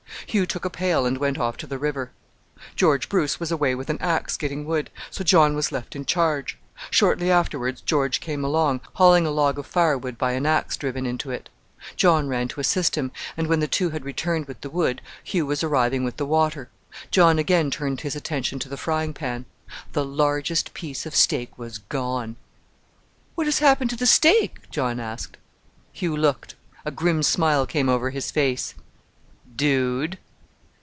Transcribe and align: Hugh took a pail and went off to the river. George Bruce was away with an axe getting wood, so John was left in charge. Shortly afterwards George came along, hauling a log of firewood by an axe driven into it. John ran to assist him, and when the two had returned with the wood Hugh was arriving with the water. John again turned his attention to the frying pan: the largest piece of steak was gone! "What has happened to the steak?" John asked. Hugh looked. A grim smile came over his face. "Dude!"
Hugh 0.27 0.45
took 0.45 0.63
a 0.63 0.69
pail 0.69 1.05
and 1.05 1.17
went 1.17 1.37
off 1.37 1.57
to 1.57 1.67
the 1.67 1.77
river. 1.77 2.11
George 2.77 3.09
Bruce 3.09 3.37
was 3.37 3.51
away 3.51 3.75
with 3.75 3.89
an 3.89 3.97
axe 3.99 4.37
getting 4.37 4.63
wood, 4.65 4.89
so 5.09 5.25
John 5.25 5.55
was 5.55 5.73
left 5.73 5.93
in 5.93 6.05
charge. 6.05 6.57
Shortly 6.89 7.29
afterwards 7.29 7.81
George 7.81 8.21
came 8.21 8.41
along, 8.45 8.79
hauling 8.93 9.25
a 9.25 9.31
log 9.31 9.59
of 9.59 9.65
firewood 9.67 10.17
by 10.17 10.31
an 10.31 10.45
axe 10.45 10.77
driven 10.77 11.05
into 11.05 11.31
it. 11.31 11.49
John 11.97 12.29
ran 12.29 12.47
to 12.49 12.61
assist 12.61 12.95
him, 12.95 13.11
and 13.35 13.47
when 13.47 13.59
the 13.59 13.67
two 13.67 13.89
had 13.89 14.05
returned 14.05 14.45
with 14.45 14.61
the 14.61 14.69
wood 14.69 15.01
Hugh 15.21 15.45
was 15.45 15.63
arriving 15.65 16.05
with 16.05 16.15
the 16.15 16.25
water. 16.25 16.69
John 17.09 17.37
again 17.37 17.69
turned 17.69 17.99
his 17.99 18.15
attention 18.15 18.57
to 18.59 18.69
the 18.69 18.77
frying 18.77 19.13
pan: 19.13 19.43
the 19.91 20.05
largest 20.05 20.73
piece 20.73 21.05
of 21.05 21.13
steak 21.13 21.57
was 21.57 21.77
gone! 21.79 22.37
"What 23.35 23.47
has 23.47 23.59
happened 23.59 23.89
to 23.89 23.97
the 23.97 24.05
steak?" 24.07 24.59
John 24.71 24.97
asked. 25.01 25.35
Hugh 25.91 26.15
looked. 26.15 26.55
A 26.85 26.91
grim 26.91 27.21
smile 27.21 27.65
came 27.65 27.89
over 27.89 28.11
his 28.11 28.31
face. 28.31 28.75
"Dude!" 29.53 30.17